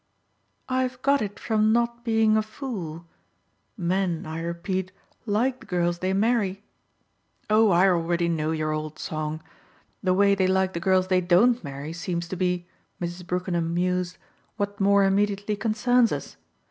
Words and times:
"I've 0.67 0.99
got 1.03 1.21
it 1.21 1.37
from 1.37 1.71
not 1.71 2.03
being 2.03 2.35
a 2.35 2.41
fool. 2.41 3.05
Men, 3.77 4.25
I 4.25 4.39
repeat, 4.41 4.91
like 5.27 5.59
the 5.59 5.65
girls 5.67 5.99
they 5.99 6.11
marry" 6.11 6.63
"Oh 7.51 7.69
I 7.69 7.87
already 7.87 8.27
know 8.27 8.49
your 8.49 8.71
old 8.71 8.97
song! 8.97 9.43
The 10.01 10.15
way 10.15 10.33
they 10.33 10.47
like 10.47 10.73
the 10.73 10.79
girls 10.79 11.09
they 11.09 11.21
DON'T 11.21 11.63
marry 11.63 11.93
seems 11.93 12.27
to 12.29 12.35
be," 12.35 12.65
Mrs. 12.99 13.27
Brookenham 13.27 13.75
mused, 13.75 14.17
"what 14.57 14.79
more 14.79 15.03
immediately 15.03 15.55
concerns 15.55 16.11
us. 16.11 16.35